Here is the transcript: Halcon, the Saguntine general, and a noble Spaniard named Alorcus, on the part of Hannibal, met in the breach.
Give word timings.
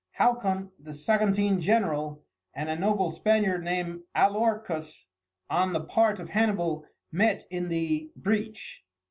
Halcon, 0.13 0.71
the 0.79 0.95
Saguntine 0.95 1.59
general, 1.59 2.23
and 2.55 2.69
a 2.69 2.75
noble 2.75 3.11
Spaniard 3.11 3.63
named 3.63 4.01
Alorcus, 4.15 5.05
on 5.47 5.73
the 5.73 5.81
part 5.83 6.19
of 6.19 6.29
Hannibal, 6.29 6.87
met 7.11 7.45
in 7.51 7.67
the 7.69 8.11
breach. 8.15 8.83